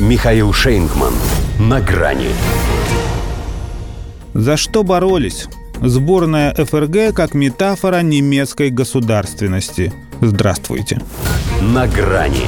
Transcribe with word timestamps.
Михаил 0.00 0.52
Шейнгман. 0.52 1.14
На 1.60 1.80
грани. 1.80 2.30
За 4.34 4.56
что 4.56 4.82
боролись? 4.82 5.46
Сборная 5.80 6.52
ФРГ 6.52 7.14
как 7.14 7.34
метафора 7.34 8.02
немецкой 8.02 8.70
государственности. 8.70 9.92
Здравствуйте. 10.20 11.00
На 11.60 11.86
грани. 11.86 12.46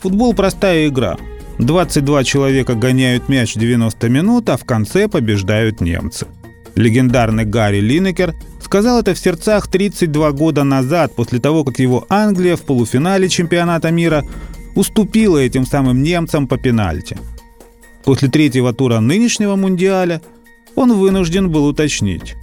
Футбол– 0.00 0.34
простая 0.34 0.88
игра. 0.88 1.16
22 1.58 2.24
человека 2.24 2.74
гоняют 2.74 3.28
мяч 3.28 3.54
90 3.54 4.08
минут, 4.08 4.48
а 4.48 4.56
в 4.56 4.64
конце 4.64 5.06
побеждают 5.06 5.80
немцы. 5.80 6.26
Легендарный 6.74 7.44
Гарри 7.44 7.78
Линекер 7.78 8.34
сказал 8.60 9.00
это 9.00 9.14
в 9.14 9.18
сердцах 9.18 9.68
32 9.68 10.32
года 10.32 10.64
назад, 10.64 11.14
после 11.14 11.38
того, 11.38 11.62
как 11.62 11.78
его 11.78 12.06
Англия 12.08 12.56
в 12.56 12.62
полуфинале 12.62 13.28
чемпионата 13.28 13.92
мира 13.92 14.24
уступила 14.78 15.38
этим 15.38 15.66
самым 15.66 16.04
немцам 16.04 16.46
по 16.46 16.56
пенальти. 16.56 17.18
После 18.04 18.28
третьего 18.28 18.72
тура 18.72 19.00
нынешнего 19.00 19.56
мундиаля 19.56 20.22
он 20.76 20.92
вынужден 20.92 21.50
был 21.50 21.66
уточнить, 21.66 22.36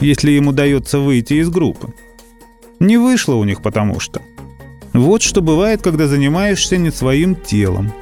если 0.00 0.32
им 0.32 0.48
удается 0.48 1.00
выйти 1.00 1.34
из 1.34 1.50
группы. 1.50 1.92
Не 2.80 2.96
вышло 2.96 3.34
у 3.34 3.44
них 3.44 3.60
потому 3.60 4.00
что. 4.00 4.22
Вот 4.94 5.20
что 5.20 5.42
бывает, 5.42 5.82
когда 5.82 6.06
занимаешься 6.06 6.78
не 6.78 6.90
своим 6.90 7.34
телом. 7.36 7.92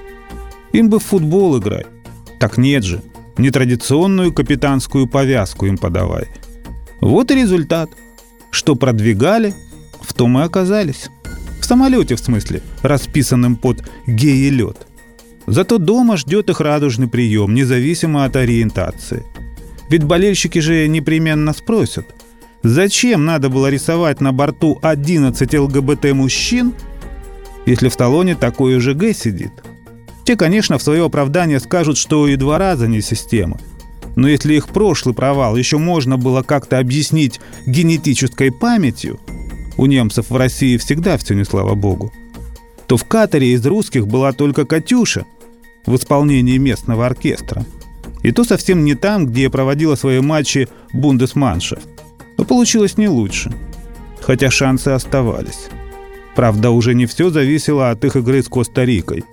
Им 0.70 0.88
бы 0.88 1.00
в 1.00 1.04
футбол 1.04 1.58
играть. 1.58 1.86
Так 2.38 2.58
нет 2.58 2.84
же. 2.84 3.02
Нетрадиционную 3.38 4.32
капитанскую 4.32 5.08
повязку 5.08 5.66
им 5.66 5.76
подавай. 5.76 6.28
Вот 7.00 7.32
и 7.32 7.34
результат. 7.34 7.90
Что 8.52 8.76
продвигали, 8.76 9.52
в 10.00 10.14
том 10.14 10.38
и 10.38 10.42
оказались 10.42 11.10
самолете, 11.64 12.14
в 12.16 12.20
смысле, 12.20 12.62
расписанным 12.82 13.56
под 13.56 13.82
геи-лед. 14.06 14.86
Зато 15.46 15.78
дома 15.78 16.16
ждет 16.16 16.48
их 16.50 16.60
радужный 16.60 17.08
прием, 17.08 17.54
независимо 17.54 18.24
от 18.24 18.36
ориентации. 18.36 19.24
Ведь 19.88 20.04
болельщики 20.04 20.60
же 20.60 20.86
непременно 20.86 21.52
спросят, 21.52 22.06
зачем 22.62 23.24
надо 23.24 23.48
было 23.48 23.68
рисовать 23.68 24.20
на 24.20 24.32
борту 24.32 24.78
11 24.82 25.52
ЛГБТ-мужчин, 25.54 26.74
если 27.66 27.88
в 27.88 27.96
талоне 27.96 28.36
такой 28.36 28.78
же 28.78 28.94
Г 28.94 29.12
сидит? 29.12 29.52
Те, 30.24 30.36
конечно, 30.36 30.78
в 30.78 30.82
свое 30.82 31.04
оправдание 31.04 31.58
скажут, 31.58 31.96
что 31.96 32.28
и 32.28 32.36
два 32.36 32.58
раза 32.58 32.86
не 32.86 33.00
система. 33.00 33.58
Но 34.14 34.28
если 34.28 34.54
их 34.54 34.68
прошлый 34.68 35.14
провал 35.14 35.56
еще 35.56 35.78
можно 35.78 36.16
было 36.16 36.42
как-то 36.42 36.78
объяснить 36.78 37.40
генетической 37.66 38.52
памятью, 38.52 39.18
у 39.80 39.86
немцев 39.86 40.28
в 40.28 40.36
России 40.36 40.76
всегда 40.76 41.16
все 41.16 41.34
не 41.34 41.44
слава 41.44 41.74
богу, 41.74 42.12
то 42.86 42.98
в 42.98 43.04
Катаре 43.04 43.54
из 43.54 43.64
русских 43.64 44.06
была 44.06 44.32
только 44.32 44.66
«Катюша» 44.66 45.24
в 45.86 45.96
исполнении 45.96 46.58
местного 46.58 47.06
оркестра. 47.06 47.64
И 48.22 48.30
то 48.30 48.44
совсем 48.44 48.84
не 48.84 48.94
там, 48.94 49.24
где 49.24 49.48
проводила 49.48 49.94
свои 49.94 50.20
матчи 50.20 50.68
Бундесманша. 50.92 51.78
Но 52.36 52.44
получилось 52.44 52.98
не 52.98 53.08
лучше. 53.08 53.50
Хотя 54.20 54.50
шансы 54.50 54.88
оставались. 54.88 55.70
Правда, 56.36 56.72
уже 56.72 56.94
не 56.94 57.06
все 57.06 57.30
зависело 57.30 57.90
от 57.90 58.04
их 58.04 58.16
игры 58.16 58.42
с 58.42 58.48
Коста-Рикой. 58.48 59.24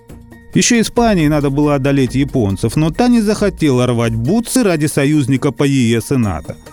Еще 0.54 0.80
Испании 0.80 1.28
надо 1.28 1.50
было 1.50 1.76
одолеть 1.76 2.16
японцев, 2.16 2.78
но 2.78 2.90
та 2.90 3.10
не 3.10 3.20
захотела 3.20 3.86
рвать 3.86 4.16
бутсы 4.16 4.64
ради 4.64 4.86
союзника 4.86 5.52
по 5.52 5.66
ЕС 5.66 6.12
и 6.12 6.16
НАТО– 6.16 6.56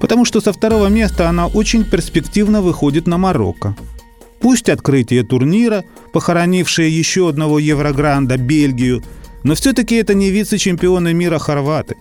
потому 0.00 0.24
что 0.24 0.40
со 0.40 0.52
второго 0.52 0.88
места 0.88 1.28
она 1.28 1.46
очень 1.46 1.84
перспективно 1.84 2.62
выходит 2.62 3.06
на 3.06 3.18
Марокко. 3.18 3.76
Пусть 4.40 4.70
открытие 4.70 5.22
турнира, 5.22 5.84
похоронившее 6.12 6.90
еще 6.90 7.28
одного 7.28 7.58
Еврогранда, 7.58 8.38
Бельгию, 8.38 9.04
но 9.44 9.54
все-таки 9.54 9.96
это 9.96 10.14
не 10.14 10.30
вице-чемпионы 10.30 11.12
мира 11.12 11.38
хорваты. 11.38 11.96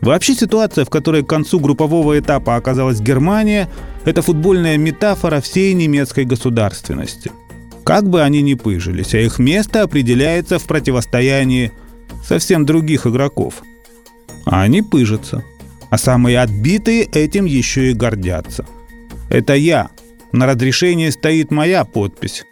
Вообще 0.00 0.34
ситуация, 0.34 0.84
в 0.84 0.90
которой 0.90 1.22
к 1.22 1.28
концу 1.28 1.60
группового 1.60 2.18
этапа 2.18 2.56
оказалась 2.56 3.00
Германия, 3.00 3.68
это 4.04 4.22
футбольная 4.22 4.76
метафора 4.78 5.40
всей 5.40 5.72
немецкой 5.74 6.24
государственности. 6.24 7.30
Как 7.84 8.08
бы 8.08 8.22
они 8.22 8.42
ни 8.42 8.54
пыжились, 8.54 9.14
а 9.14 9.18
их 9.18 9.38
место 9.38 9.82
определяется 9.82 10.58
в 10.58 10.64
противостоянии 10.64 11.70
совсем 12.26 12.66
других 12.66 13.06
игроков. 13.06 13.62
А 14.46 14.62
они 14.62 14.82
пыжатся– 14.82 15.44
а 15.90 15.98
самые 15.98 16.40
отбитые 16.40 17.02
этим 17.02 17.44
еще 17.44 17.90
и 17.90 17.94
гордятся. 17.94 18.64
Это 19.28 19.54
я. 19.54 19.90
На 20.32 20.46
разрешении 20.46 21.10
стоит 21.10 21.50
моя 21.50 21.84
подпись. 21.84 22.44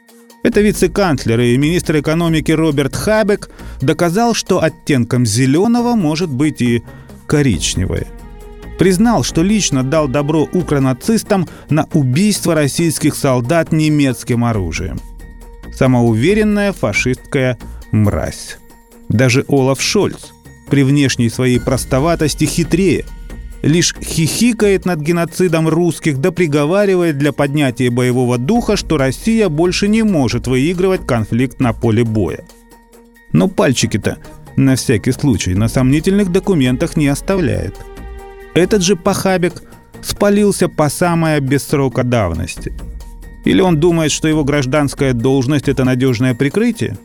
Это 0.43 0.61
вице-канцлер 0.61 1.41
и 1.41 1.57
министр 1.57 2.01
экономики 2.01 2.53
Роберт 2.53 2.97
Хабек 2.97 3.51
доказал, 3.81 4.35
что 4.35 4.63
оттенком 4.63 5.25
зеленого 5.25 5.95
может 5.95 6.31
быть 6.31 6.61
и 6.61 6.83
коричневое. 7.27 8.07
Признал, 8.79 9.25
что 9.25 9.43
лично 9.43 9.83
дал 9.83 10.07
добро 10.07 10.49
укронацистам 10.53 11.49
на 11.69 11.87
убийство 11.93 12.55
российских 12.55 13.17
солдат 13.17 13.73
немецким 13.73 14.45
оружием. 14.45 15.01
Самоуверенная 15.73 16.73
фашистская 16.73 17.59
мразь. 17.91 18.59
Даже 19.09 19.45
Олаф 19.49 19.81
Шольц 19.81 20.33
при 20.71 20.83
внешней 20.83 21.31
своей 21.31 21.59
простоватости 21.61 22.45
хитрее– 22.45 23.05
лишь 23.63 23.95
хихикает 24.01 24.85
над 24.85 25.01
геноцидом 25.01 25.69
русских 25.69 26.19
да 26.19 26.31
приговаривает 26.31 27.19
для 27.19 27.33
поднятия 27.33 27.91
боевого 27.91 28.39
духа, 28.39 28.77
что 28.77 28.97
Россия 28.97 29.49
больше 29.49 29.89
не 29.89 30.03
может 30.03 30.47
выигрывать 30.47 31.07
конфликт 31.07 31.61
на 31.61 31.73
поле 31.73 32.05
боя. 32.05 32.45
Но 33.33 33.49
пальчики-то 33.49 34.19
на 34.57 34.77
всякий 34.77 35.13
случай 35.13 35.55
на 35.55 35.69
сомнительных 35.69 36.31
документах 36.33 36.97
не 36.97 37.09
оставляет. 37.09 37.77
Этот 38.55 38.83
же 38.83 38.97
Пахабик 38.97 39.63
спалился 40.03 40.69
по 40.69 40.89
самое 40.89 41.41
без 41.41 41.67
срока 41.67 42.03
давности. 42.03 42.73
Или 43.45 43.61
он 43.61 43.79
думает, 43.79 44.11
что 44.11 44.29
его 44.29 44.45
гражданская 44.45 45.13
должность– 45.13 45.69
это 45.71 45.85
надежное 45.85 46.35
прикрытие? 46.35 46.99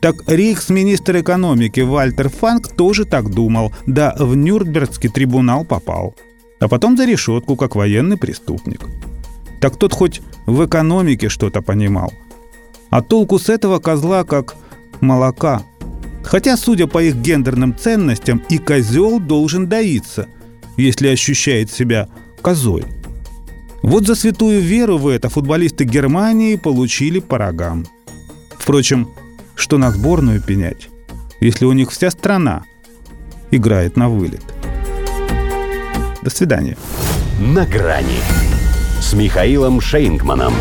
Так 0.00 0.16
рейхсминистр 0.26 1.20
экономики 1.20 1.80
Вальтер 1.80 2.30
Фанк 2.30 2.68
тоже 2.68 3.04
так 3.04 3.30
думал, 3.30 3.72
да 3.86 4.14
в 4.18 4.34
Нюрнбергский 4.34 5.10
трибунал 5.10 5.64
попал. 5.64 6.14
А 6.58 6.68
потом 6.68 6.96
за 6.96 7.04
решетку, 7.04 7.56
как 7.56 7.76
военный 7.76 8.16
преступник. 8.16 8.80
Так 9.60 9.76
тот 9.76 9.92
хоть 9.92 10.22
в 10.46 10.64
экономике 10.64 11.28
что-то 11.28 11.60
понимал. 11.60 12.12
А 12.88 13.02
толку 13.02 13.38
с 13.38 13.50
этого 13.50 13.78
козла 13.78 14.24
как 14.24 14.56
молока. 15.00 15.62
Хотя, 16.22 16.56
судя 16.56 16.86
по 16.86 17.02
их 17.02 17.16
гендерным 17.16 17.76
ценностям, 17.76 18.42
и 18.48 18.58
козел 18.58 19.20
должен 19.20 19.68
доиться, 19.68 20.26
если 20.76 21.08
ощущает 21.08 21.70
себя 21.70 22.08
козой. 22.40 22.84
Вот 23.82 24.06
за 24.06 24.14
святую 24.14 24.60
веру 24.60 24.98
в 24.98 25.08
это 25.08 25.28
футболисты 25.28 25.84
Германии 25.84 26.56
получили 26.56 27.20
по 27.20 27.38
рогам. 27.38 27.86
Впрочем, 28.58 29.08
что 29.60 29.78
на 29.78 29.90
сборную 29.90 30.40
пенять, 30.40 30.88
если 31.40 31.64
у 31.64 31.72
них 31.72 31.90
вся 31.90 32.10
страна 32.10 32.64
играет 33.50 33.96
на 33.96 34.08
вылет. 34.08 34.42
До 36.22 36.30
свидания. 36.30 36.76
На 37.38 37.66
грани 37.66 38.20
с 39.00 39.12
Михаилом 39.12 39.80
Шейнгманом. 39.80 40.54